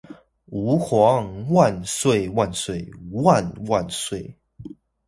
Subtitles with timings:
[0.47, 4.35] 吾皇萬歲萬歲萬萬歲